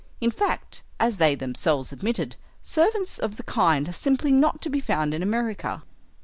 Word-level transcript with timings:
In 0.19 0.31
fact, 0.31 0.81
as 0.99 1.17
they 1.17 1.35
themselves 1.35 1.91
admitted, 1.91 2.35
servants 2.63 3.19
of 3.19 3.35
the 3.35 3.43
kind 3.43 3.87
are 3.87 3.91
simply 3.93 4.31
not 4.31 4.59
to 4.63 4.69
be 4.71 4.79
found 4.79 5.13
in 5.13 5.21
America. 5.21 5.83